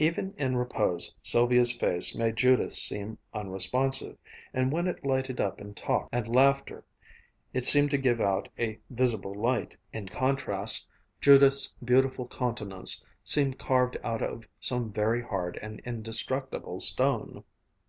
Even 0.00 0.34
in 0.36 0.56
repose, 0.56 1.14
Sylvia's 1.22 1.72
face 1.72 2.16
made 2.16 2.34
Judith's 2.34 2.76
seem 2.76 3.18
unresponsive, 3.32 4.18
and 4.52 4.72
when 4.72 4.88
it 4.88 5.06
lighted 5.06 5.40
up 5.40 5.60
in 5.60 5.74
talk 5.74 6.08
and 6.10 6.26
laughter, 6.26 6.82
it 7.54 7.64
seemed 7.64 7.92
to 7.92 7.96
give 7.96 8.20
out 8.20 8.48
a 8.58 8.80
visible 8.90 9.32
light. 9.32 9.76
In 9.92 10.08
contrast 10.08 10.88
Judith's 11.20 11.72
beautiful 11.84 12.26
countenance 12.26 13.04
seemed 13.22 13.60
carved 13.60 13.96
out 14.02 14.22
of 14.22 14.48
some 14.58 14.92
very 14.92 15.22
hard 15.22 15.56
and 15.62 15.78
indestructible 15.84 16.80
stone. 16.80 17.44